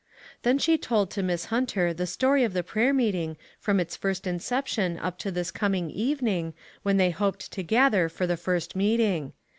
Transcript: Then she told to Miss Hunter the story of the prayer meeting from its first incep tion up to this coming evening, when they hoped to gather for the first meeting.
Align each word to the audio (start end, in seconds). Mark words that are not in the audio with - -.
Then 0.41 0.57
she 0.57 0.79
told 0.79 1.11
to 1.11 1.21
Miss 1.21 1.45
Hunter 1.53 1.93
the 1.93 2.07
story 2.07 2.43
of 2.43 2.53
the 2.53 2.63
prayer 2.63 2.91
meeting 2.91 3.37
from 3.59 3.79
its 3.79 3.95
first 3.95 4.23
incep 4.23 4.65
tion 4.65 4.97
up 4.97 5.19
to 5.19 5.29
this 5.29 5.51
coming 5.51 5.91
evening, 5.91 6.55
when 6.81 6.97
they 6.97 7.11
hoped 7.11 7.51
to 7.51 7.61
gather 7.61 8.09
for 8.09 8.25
the 8.25 8.35
first 8.35 8.75
meeting. 8.75 9.33